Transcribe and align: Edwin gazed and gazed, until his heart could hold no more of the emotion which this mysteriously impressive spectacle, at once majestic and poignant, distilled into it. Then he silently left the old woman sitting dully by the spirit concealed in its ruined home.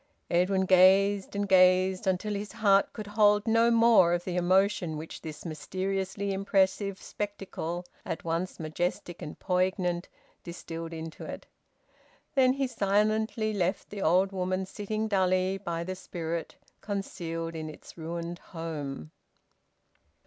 Edwin 0.31 0.65
gazed 0.65 1.35
and 1.35 1.47
gazed, 1.47 2.07
until 2.07 2.33
his 2.33 2.53
heart 2.53 2.91
could 2.91 3.05
hold 3.05 3.47
no 3.47 3.69
more 3.69 4.13
of 4.13 4.23
the 4.23 4.35
emotion 4.35 4.97
which 4.97 5.21
this 5.21 5.45
mysteriously 5.45 6.33
impressive 6.33 6.99
spectacle, 6.99 7.85
at 8.03 8.23
once 8.23 8.59
majestic 8.59 9.21
and 9.21 9.37
poignant, 9.37 10.09
distilled 10.43 10.91
into 10.91 11.23
it. 11.23 11.45
Then 12.33 12.53
he 12.53 12.65
silently 12.65 13.53
left 13.53 13.91
the 13.91 14.01
old 14.01 14.31
woman 14.31 14.65
sitting 14.65 15.07
dully 15.07 15.59
by 15.59 15.83
the 15.83 15.93
spirit 15.95 16.55
concealed 16.81 17.55
in 17.55 17.69
its 17.69 17.95
ruined 17.95 18.39
home. 18.39 19.11